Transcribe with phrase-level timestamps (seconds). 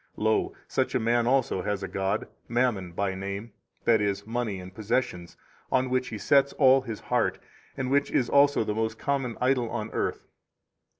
[0.13, 3.53] 6 Lo, such a man also has a god, Mammon by name,
[3.85, 5.37] i.e., money and possessions,
[5.71, 7.37] on which he sets all his heart,
[7.77, 10.25] and which is also the most common idol on earth.